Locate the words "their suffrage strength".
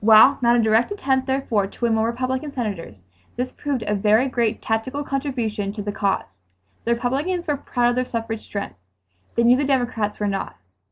7.97-8.79